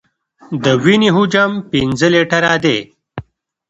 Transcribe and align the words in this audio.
د 0.63 0.65
وینې 0.83 1.09
حجم 1.15 1.51
پنځه 1.71 2.07
لیټره 2.13 2.53
دی. 2.63 2.79